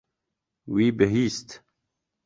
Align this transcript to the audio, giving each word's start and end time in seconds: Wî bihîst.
Wî 0.73 0.87
bihîst. 0.97 1.49